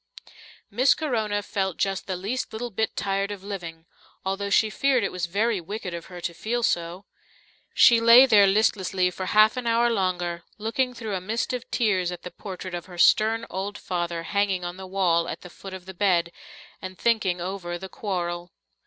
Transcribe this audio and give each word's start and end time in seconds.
Miss 0.71 0.95
Corona 0.95 1.43
felt 1.43 1.77
just 1.77 2.07
the 2.07 2.15
least 2.15 2.51
little 2.53 2.71
bit 2.71 2.95
tired 2.95 3.29
of 3.29 3.43
living, 3.43 3.85
although 4.25 4.49
she 4.49 4.71
feared 4.71 5.03
it 5.03 5.11
was 5.11 5.27
very 5.27 5.61
wicked 5.61 5.93
of 5.93 6.07
her 6.07 6.19
to 6.21 6.33
feel 6.33 6.63
so. 6.63 7.05
She 7.75 8.01
lay 8.01 8.25
there 8.25 8.47
listlessly 8.47 9.11
for 9.11 9.27
half 9.27 9.57
an 9.57 9.67
hour 9.67 9.91
longer, 9.91 10.41
looking 10.57 10.95
through 10.95 11.13
a 11.13 11.21
mist 11.21 11.53
of 11.53 11.69
tears 11.69 12.11
at 12.11 12.23
the 12.23 12.31
portrait 12.31 12.73
of 12.73 12.87
her 12.87 12.97
stern 12.97 13.45
old 13.51 13.77
father 13.77 14.23
hanging 14.23 14.65
on 14.65 14.75
the 14.77 14.87
wall 14.87 15.27
at 15.29 15.41
the 15.41 15.51
foot 15.51 15.71
of 15.75 15.85
the 15.85 15.93
bed, 15.93 16.31
and 16.81 16.97
thinking 16.97 17.39
over 17.39 17.77
the 17.77 17.87
Quarrel. 17.87 18.51